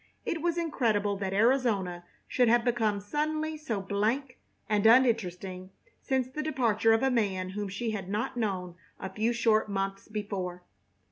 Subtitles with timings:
[0.25, 5.69] It was incredible that Arizona should have become suddenly so blank and uninteresting
[6.01, 10.07] since the departure of a man whom she had not known a few short months
[10.07, 10.63] before.